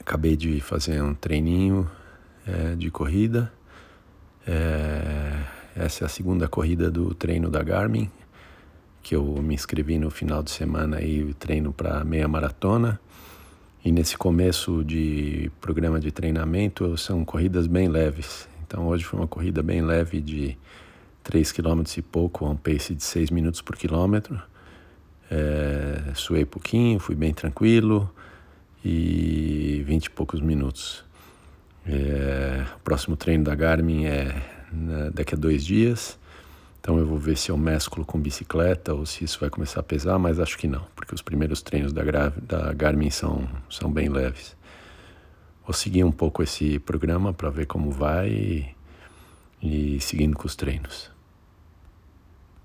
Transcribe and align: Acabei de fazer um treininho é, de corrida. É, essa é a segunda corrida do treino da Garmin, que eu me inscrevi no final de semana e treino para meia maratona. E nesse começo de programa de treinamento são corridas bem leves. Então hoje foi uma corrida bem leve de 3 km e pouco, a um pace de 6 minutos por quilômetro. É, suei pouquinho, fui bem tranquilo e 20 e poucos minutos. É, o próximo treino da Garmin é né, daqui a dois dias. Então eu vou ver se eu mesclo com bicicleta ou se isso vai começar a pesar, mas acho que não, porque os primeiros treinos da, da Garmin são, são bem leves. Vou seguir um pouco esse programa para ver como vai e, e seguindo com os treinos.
Acabei 0.00 0.34
de 0.34 0.60
fazer 0.60 1.02
um 1.02 1.14
treininho 1.14 1.88
é, 2.46 2.74
de 2.74 2.90
corrida. 2.90 3.52
É, 4.46 5.44
essa 5.76 6.04
é 6.04 6.06
a 6.06 6.08
segunda 6.08 6.48
corrida 6.48 6.90
do 6.90 7.14
treino 7.14 7.50
da 7.50 7.62
Garmin, 7.62 8.10
que 9.02 9.14
eu 9.14 9.24
me 9.42 9.54
inscrevi 9.54 9.98
no 9.98 10.10
final 10.10 10.42
de 10.42 10.50
semana 10.50 11.02
e 11.02 11.34
treino 11.34 11.72
para 11.72 12.02
meia 12.02 12.26
maratona. 12.26 12.98
E 13.84 13.92
nesse 13.92 14.16
começo 14.16 14.82
de 14.84 15.50
programa 15.60 16.00
de 16.00 16.10
treinamento 16.10 16.96
são 16.96 17.24
corridas 17.24 17.66
bem 17.66 17.88
leves. 17.88 18.48
Então 18.66 18.88
hoje 18.88 19.04
foi 19.04 19.20
uma 19.20 19.28
corrida 19.28 19.62
bem 19.62 19.82
leve 19.82 20.20
de 20.20 20.56
3 21.22 21.52
km 21.52 21.82
e 21.96 22.02
pouco, 22.02 22.46
a 22.46 22.50
um 22.50 22.56
pace 22.56 22.94
de 22.94 23.04
6 23.04 23.30
minutos 23.30 23.60
por 23.60 23.76
quilômetro. 23.76 24.40
É, 25.30 26.12
suei 26.14 26.44
pouquinho, 26.44 26.98
fui 26.98 27.14
bem 27.14 27.32
tranquilo 27.32 28.10
e 28.84 29.39
20 29.90 30.04
e 30.04 30.10
poucos 30.10 30.40
minutos. 30.40 31.04
É, 31.84 32.64
o 32.76 32.78
próximo 32.78 33.16
treino 33.16 33.42
da 33.42 33.56
Garmin 33.56 34.04
é 34.04 34.40
né, 34.70 35.10
daqui 35.12 35.34
a 35.34 35.36
dois 35.36 35.66
dias. 35.66 36.16
Então 36.80 36.96
eu 36.96 37.04
vou 37.04 37.18
ver 37.18 37.36
se 37.36 37.50
eu 37.50 37.56
mesclo 37.56 38.04
com 38.04 38.16
bicicleta 38.16 38.94
ou 38.94 39.04
se 39.04 39.24
isso 39.24 39.40
vai 39.40 39.50
começar 39.50 39.80
a 39.80 39.82
pesar, 39.82 40.16
mas 40.16 40.38
acho 40.38 40.56
que 40.56 40.68
não, 40.68 40.86
porque 40.94 41.12
os 41.12 41.20
primeiros 41.20 41.60
treinos 41.60 41.92
da, 41.92 42.02
da 42.40 42.72
Garmin 42.72 43.10
são, 43.10 43.48
são 43.68 43.90
bem 43.90 44.08
leves. 44.08 44.56
Vou 45.66 45.74
seguir 45.74 46.04
um 46.04 46.12
pouco 46.12 46.40
esse 46.40 46.78
programa 46.78 47.34
para 47.34 47.50
ver 47.50 47.66
como 47.66 47.90
vai 47.90 48.30
e, 48.30 48.66
e 49.60 50.00
seguindo 50.00 50.36
com 50.36 50.46
os 50.46 50.54
treinos. 50.54 51.10